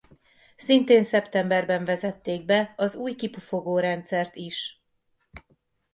Szintén 0.55 1.03
szeptemberben 1.03 1.85
vezették 1.85 2.45
be 2.45 2.73
az 2.77 2.95
új 2.95 3.15
kipufogó 3.15 3.79
rendszert 3.79 4.35
is. 4.35 4.83